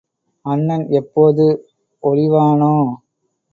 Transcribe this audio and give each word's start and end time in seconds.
அண்ணன் 0.45 0.85
எப்போது 0.91 1.45
ஒழிவானோ? 2.03 2.73